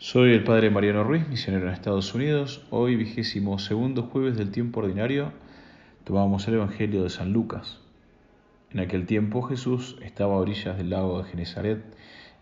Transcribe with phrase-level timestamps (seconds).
[0.00, 2.64] Soy el Padre Mariano Ruiz, misionero en Estados Unidos.
[2.70, 5.32] Hoy, vigésimo segundo jueves del tiempo ordinario,
[6.04, 7.80] tomamos el Evangelio de San Lucas.
[8.70, 11.82] En aquel tiempo Jesús estaba a orillas del lago de Genezaret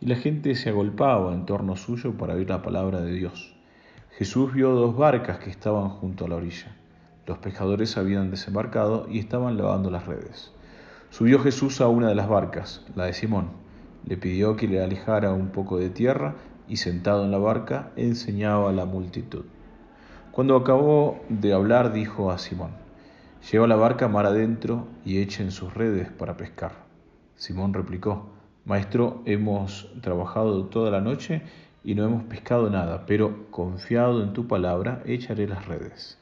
[0.03, 3.55] y la gente se agolpaba en torno suyo para oír la palabra de Dios.
[4.19, 6.77] Jesús vio dos barcas que estaban junto a la orilla.
[7.27, 10.53] Los pescadores habían desembarcado y estaban lavando las redes.
[11.09, 13.49] Subió Jesús a una de las barcas, la de Simón.
[14.05, 16.35] Le pidió que le alejara un poco de tierra
[16.69, 19.45] y sentado en la barca enseñaba a la multitud.
[20.33, 22.73] Cuando acabó de hablar dijo a Simón,
[23.51, 26.73] Lleva la barca mar adentro y echen sus redes para pescar.
[27.37, 28.31] Simón replicó,
[28.65, 31.43] Maestro, hemos trabajado toda la noche
[31.85, 36.19] y no hemos pescado nada, pero confiado en tu palabra, echaré las redes.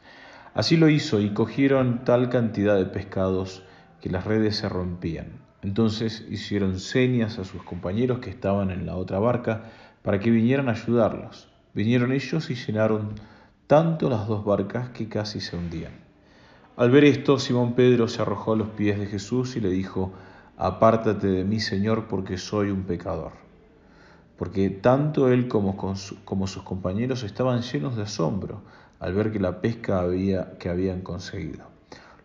[0.52, 3.62] Así lo hizo y cogieron tal cantidad de pescados
[4.02, 5.28] que las redes se rompían.
[5.64, 9.62] Entonces hicieron señas a sus compañeros que estaban en la otra barca
[10.02, 11.48] para que vinieran a ayudarlos.
[11.72, 13.14] Vinieron ellos y llenaron
[13.66, 15.92] tanto las dos barcas que casi se hundían.
[16.76, 20.12] Al ver esto, Simón Pedro se arrojó a los pies de Jesús y le dijo,
[20.58, 23.32] Apártate de mí, Señor, porque soy un pecador.
[24.36, 25.78] Porque tanto él como,
[26.24, 28.60] como sus compañeros estaban llenos de asombro
[29.00, 31.73] al ver que la pesca había, que habían conseguido.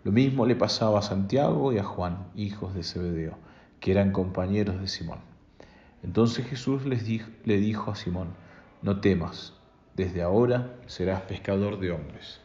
[0.04, 3.38] Lo mismo le pasaba a Santiago y a Juan, hijos de Zebedeo,
[3.80, 5.20] que eran compañeros de Simón.
[6.04, 7.04] Entonces Jesús les
[7.46, 8.30] le dijo a Simón,
[8.82, 9.54] no temas,
[9.96, 12.40] desde ahora serás pescador de hombres.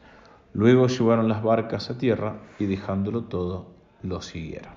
[0.52, 3.66] Luego llevaron las barcas a tierra y dejándolo todo,
[4.02, 4.72] lo siguieron.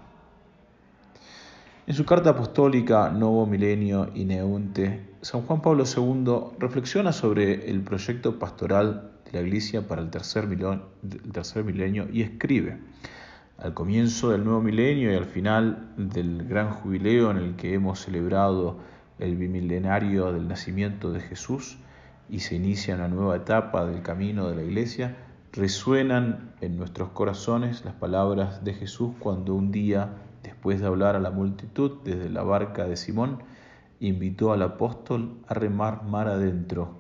[1.88, 7.81] En su carta apostólica Novo Milenio y Neunte, San Juan Pablo II reflexiona sobre el
[7.81, 12.78] proyecto pastoral de la Iglesia para el tercer milenio, el tercer milenio y escribe,
[13.58, 18.00] al comienzo del nuevo milenio y al final del gran jubileo en el que hemos
[18.00, 18.78] celebrado
[19.20, 21.78] el bimilenario del nacimiento de Jesús
[22.30, 25.17] y se inicia una nueva etapa del camino de la Iglesia,
[25.53, 30.10] resuenan en nuestros corazones las palabras de Jesús cuando un día,
[30.43, 33.39] después de hablar a la multitud desde la barca de Simón,
[33.99, 36.95] invitó al apóstol a remar mar adentro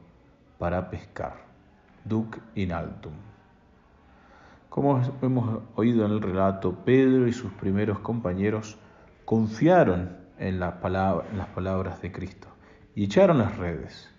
[0.57, 1.45] para pescar.
[2.07, 3.13] Duc in altum.
[4.69, 8.77] Como hemos oído en el relato, Pedro y sus primeros compañeros
[9.25, 12.47] confiaron en, las palabras de Cristo
[12.95, 14.09] y echaron las redes.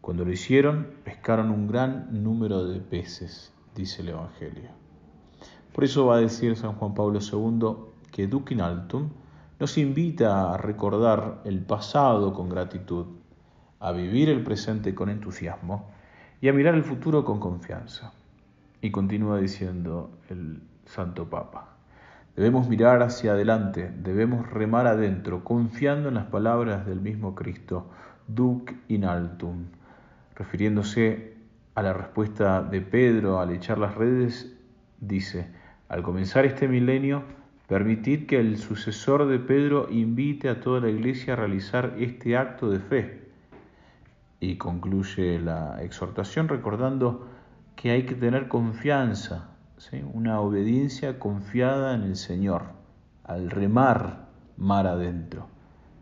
[0.00, 4.70] Cuando lo hicieron, pescaron un gran número de peces, dice el Evangelio.
[5.74, 9.10] Por eso va a decir San Juan Pablo II que Duc in altum
[9.58, 13.06] nos invita a recordar el pasado con gratitud,
[13.80, 15.97] a vivir el presente con entusiasmo
[16.40, 18.12] y a mirar el futuro con confianza.
[18.80, 21.74] Y continúa diciendo el Santo Papa.
[22.36, 27.90] Debemos mirar hacia adelante, debemos remar adentro, confiando en las palabras del mismo Cristo,
[28.28, 29.64] Duc in altum,
[30.36, 31.34] refiriéndose
[31.74, 34.56] a la respuesta de Pedro al echar las redes,
[35.00, 35.48] dice,
[35.88, 37.24] al comenzar este milenio,
[37.66, 42.70] permitid que el sucesor de Pedro invite a toda la iglesia a realizar este acto
[42.70, 43.27] de fe.
[44.40, 47.28] Y concluye la exhortación recordando
[47.76, 49.50] que hay que tener confianza,
[50.12, 52.64] una obediencia confiada en el Señor,
[53.24, 55.46] al remar mar adentro,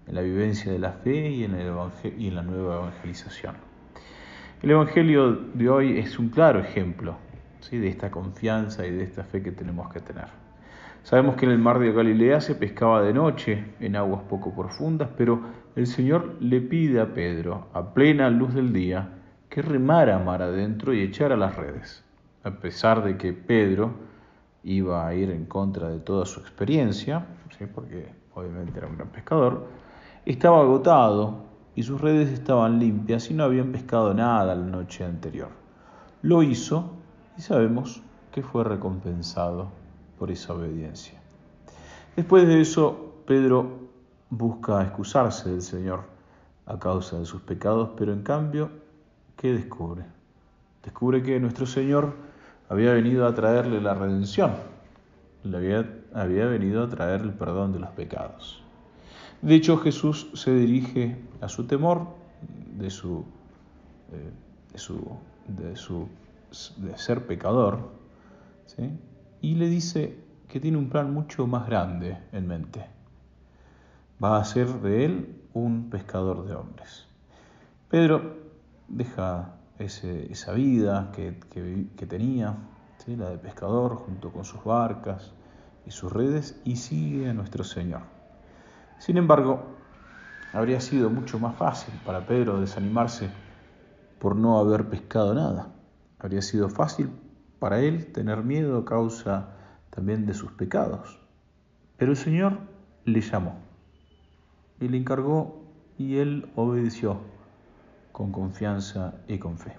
[0.06, 1.72] en la vivencia de la fe y en, el
[2.18, 3.56] y en la nueva evangelización.
[4.62, 7.16] El Evangelio de hoy es un claro ejemplo
[7.70, 10.26] de esta confianza y de esta fe que tenemos que tener.
[11.02, 15.08] Sabemos que en el mar de Galilea se pescaba de noche en aguas poco profundas,
[15.16, 15.40] pero
[15.76, 19.10] el Señor le pide a Pedro, a plena luz del día,
[19.50, 22.02] que remara mar adentro y echara las redes,
[22.44, 23.92] a pesar de que Pedro
[24.64, 27.26] iba a ir en contra de toda su experiencia,
[27.74, 29.66] porque obviamente era un gran pescador,
[30.24, 31.44] estaba agotado
[31.74, 35.50] y sus redes estaban limpias y no habían pescado nada la noche anterior.
[36.22, 36.94] Lo hizo
[37.36, 39.68] y sabemos que fue recompensado
[40.18, 41.20] por esa obediencia.
[42.16, 43.85] Después de eso, Pedro
[44.30, 46.04] busca excusarse del Señor
[46.66, 48.70] a causa de sus pecados, pero en cambio
[49.36, 50.04] ¿qué descubre?
[50.82, 52.14] Descubre que nuestro Señor
[52.68, 54.52] había venido a traerle la redención,
[55.44, 58.62] le había, venido a traer el perdón de los pecados.
[59.42, 62.08] De hecho, Jesús se dirige a su temor
[62.76, 62.90] de eh,
[66.96, 67.90] ser pecador
[69.40, 70.18] y le dice
[70.48, 72.95] que tiene un plan mucho más grande en mente.
[74.22, 77.06] Va a ser de él un pescador de hombres.
[77.90, 78.34] Pedro
[78.88, 81.32] deja esa vida que,
[82.08, 82.56] tenía,
[83.08, 85.34] la de pescador, junto con sus barcas
[85.84, 88.00] y sus redes, y sigue a nuestro Señor.
[88.98, 89.62] Sin embargo,
[90.54, 93.28] habría sido mucho más fácil para Pedro desanimarse
[94.18, 95.68] por no haber pescado nada.
[96.18, 97.10] Habría sido fácil
[97.58, 99.50] para él tener miedo a causa
[99.90, 101.20] también de sus pecados.
[101.98, 102.60] Pero el Señor
[103.04, 103.65] le llamó
[104.80, 105.62] y le encargó
[105.98, 107.18] y él obedeció
[108.12, 109.72] con confianza y con fe.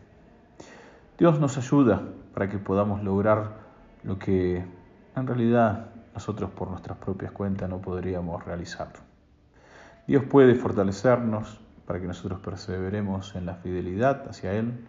[1.17, 2.03] Dios nos ayuda
[2.33, 3.57] para que podamos lograr
[4.03, 4.63] lo que
[5.15, 8.94] en realidad nosotros por nuestras propias cuentas no podríamos realizar.
[10.07, 14.85] Dios puede fortalecernos para que nosotros perseveremos en la fidelidad hacia Él,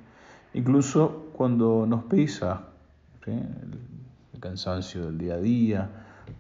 [0.53, 2.69] incluso cuando nos pesa
[3.27, 5.91] el cansancio del día a día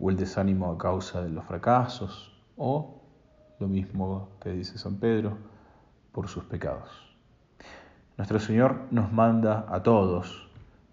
[0.00, 2.97] o el desánimo a causa de los fracasos o
[3.58, 5.36] lo mismo que dice San Pedro,
[6.12, 6.88] por sus pecados.
[8.16, 10.48] Nuestro Señor nos manda a todos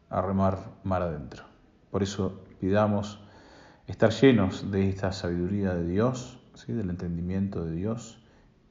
[0.10, 1.44] a remar mar adentro.
[1.92, 3.20] Por eso pidamos
[3.88, 6.74] estar llenos de esta sabiduría de Dios, ¿sí?
[6.74, 8.20] del entendimiento de Dios,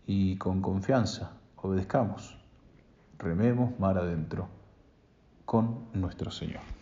[0.07, 2.39] y con confianza obedezcamos.
[3.19, 4.49] Rememos mar adentro
[5.45, 6.74] con nuestro Señor.